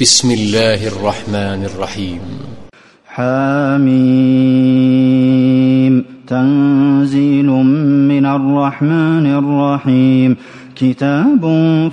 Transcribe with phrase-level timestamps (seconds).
[0.00, 2.18] بسم الله الرحمن الرحيم.
[3.08, 4.04] حاميم
[6.26, 7.46] تنزيل
[8.08, 10.36] من الرحمن الرحيم.
[10.76, 11.42] كتاب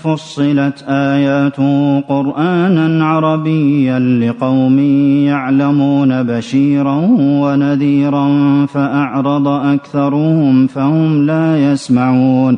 [0.03, 4.79] فصلت آياته قرآنا عربيا لقوم
[5.25, 8.27] يعلمون بشيرا ونذيرا
[8.65, 12.57] فأعرض أكثرهم فهم لا يسمعون.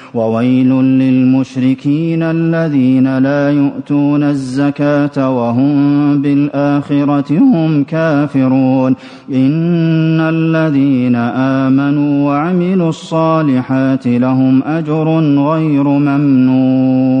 [0.13, 8.95] وويل للمشركين الذين لا يؤتون الزكاه وهم بالاخره هم كافرون
[9.33, 11.15] ان الذين
[11.65, 15.07] امنوا وعملوا الصالحات لهم اجر
[15.53, 17.20] غير ممنون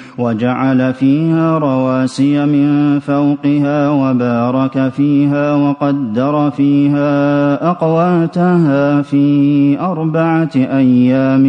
[0.17, 11.45] وجعل فيها رواسي من فوقها وبارك فيها وقدر فيها أقواتها في أربعة أيام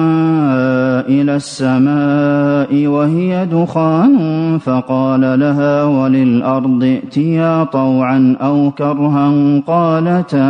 [1.05, 4.15] إلى السماء وهي دخان
[4.57, 10.49] فقال لها وللأرض ائتيا طوعا أو كرها قالتا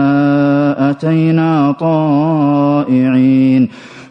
[0.90, 3.70] أتينا طائعين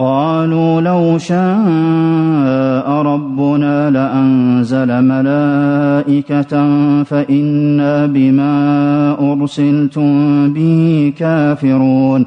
[0.00, 6.52] قالوا لو شاء ربنا لأنزل ملائكة
[7.04, 8.52] فإنا بما
[9.32, 10.12] أرسلتم
[10.52, 12.26] به كافرون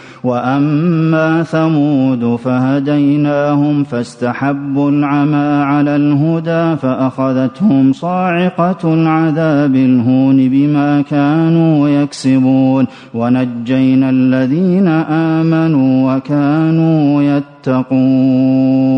[0.23, 14.09] وأما ثمود فهديناهم فاستحبوا العمى على الهدى فأخذتهم صاعقة العذاب الهون بما كانوا يكسبون ونجينا
[14.09, 18.91] الذين آمنوا وكانوا يتقون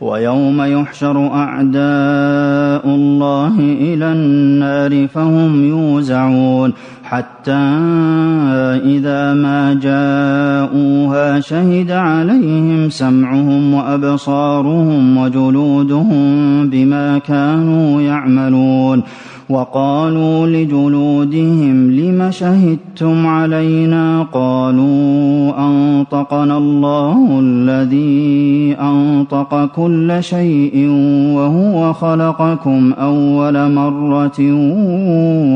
[0.00, 6.72] ويوم يحشر أعداء الله إلى النار فهم يوزعون
[7.14, 7.52] حتى
[8.84, 19.02] إذا ما جاءوها شهد عليهم سمعهم وأبصارهم وجلودهم بما كانوا يعملون
[19.48, 30.88] وقالوا لجلودهم لم شهدتم علينا قالوا أنطقنا الله الذي أنطق كل شيء
[31.34, 34.40] وهو خلقكم أول مرة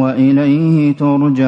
[0.02, 1.47] وإليه ترجعون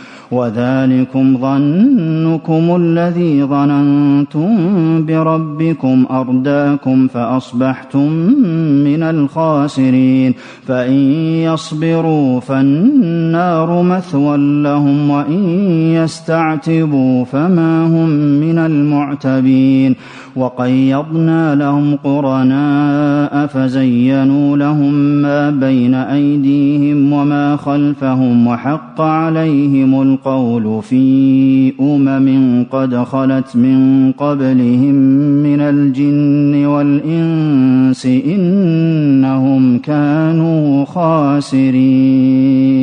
[0.31, 4.49] وذلكم ظنكم الذي ظننتم
[5.05, 8.11] بربكم أرداكم فأصبحتم
[8.83, 10.33] من الخاسرين
[10.65, 10.93] فإن
[11.43, 15.43] يصبروا فالنار مثوى لهم وإن
[15.93, 19.95] يستعتبوا فما هم من المعتبين
[20.35, 32.65] وقيضنا لهم قرناء فزينوا لهم ما بين أيديهم وما خلفهم وحق عليهم القول في أمم
[32.71, 34.95] قد خلت من قبلهم
[35.43, 42.80] من الجن والإنس إنهم كانوا خاسرين.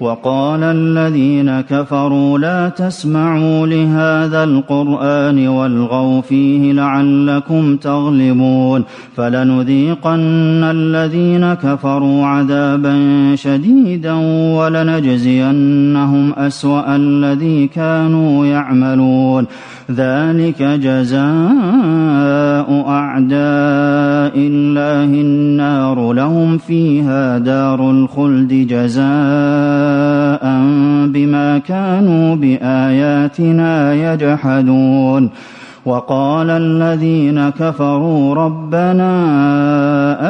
[0.00, 8.84] وقال الذين كفروا لا تسمعوا لهذا القرآن والغوا فيه لعلكم تغلبون
[9.16, 12.96] فلنذيقن الذين كفروا عذابا
[13.34, 14.12] شديدا
[14.56, 19.46] ولنجزينهم أسوأ الذي كانوا يعملون.
[19.90, 21.24] ذلك جزاء
[22.88, 26.12] أعداء الله النار.
[26.12, 29.87] لهم فيها دار الخلد جزاء
[31.06, 35.30] بما كانوا بآياتنا يجحدون.
[35.84, 39.12] وقال الذين كفروا ربنا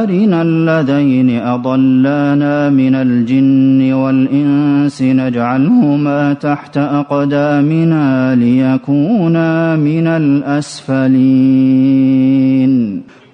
[0.03, 11.19] أرنا الذين أضلانا من الجن والإنس نجعلهما تحت أقدامنا ليكونا من الأسفلين.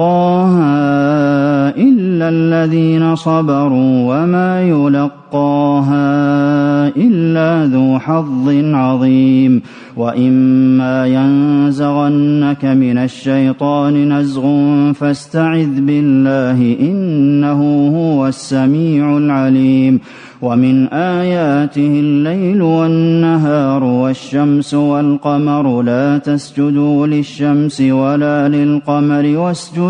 [0.00, 6.08] يلقاها إلا الذين صبروا وما يلقاها
[6.96, 9.62] إلا ذو حظ عظيم.
[9.96, 14.44] وإما ينزغنك من الشيطان نزغ
[14.92, 20.00] فاستعذ بالله إنه هو السميع العليم.
[20.42, 29.89] ومن آياته الليل والنهار والشمس والقمر لا تسجدوا للشمس ولا للقمر واسجدوا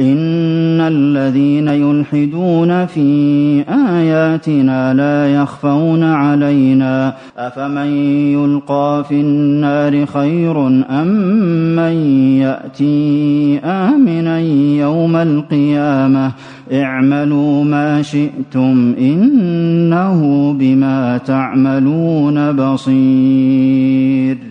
[0.00, 7.86] إن الذين يلحدون في آياتنا لا يخفون علينا أفمن
[8.32, 11.08] يلقى في النار خير أم
[11.76, 11.92] من
[12.40, 14.40] يأتي آمنا
[14.80, 16.32] يوم القيامة
[16.72, 24.49] اعملوا ما شئتم إنه بما تعملون بصير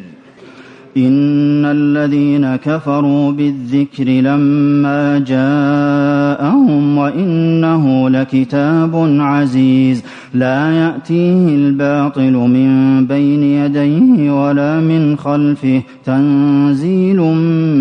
[0.97, 10.03] إن الذين كفروا بالذكر لما جاءهم وإنه لكتاب عزيز.
[10.33, 17.19] لا يأتيه الباطل من بين يديه ولا من خلفه تنزيل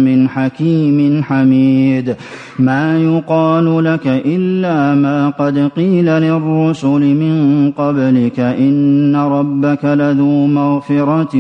[0.05, 2.17] من حكيم حميد.
[2.59, 11.35] ما يقال لك إلا ما قد قيل للرسل من قبلك إن ربك لذو مغفرة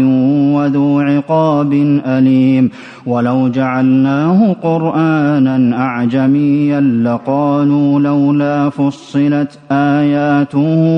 [0.55, 1.73] وذو عقاب
[2.07, 2.71] أليم.
[3.07, 10.98] ولو جعلناه قرآنا أعجميا لقالوا لولا فصلت آياته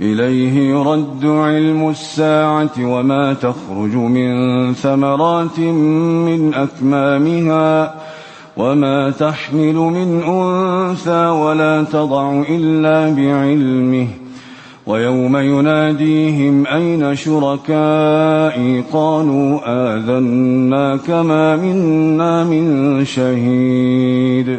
[0.00, 7.94] إليه يرد علم الساعة وما تخرج من ثمرات من أكمامها
[8.56, 14.06] وما تحمل من أنثى ولا تضع إلا بعلمه
[14.86, 24.58] ويوم يناديهم أين شركائي قالوا آذنا كما منا من شهيد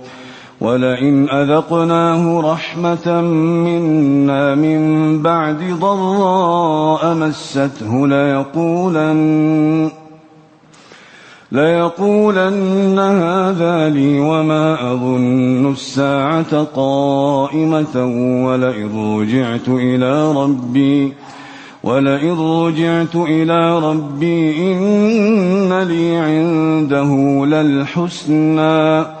[0.61, 3.21] ولئن أذقناه رحمة
[3.65, 9.91] منا من بعد ضراء مسته ليقولن
[11.51, 18.05] ليقولن هذا لي وما أظن الساعة قائمة
[18.45, 21.13] ولئن رجعت إلى ربي
[21.83, 29.20] ولئن رجعت إلى ربي إن لي عنده للحسنى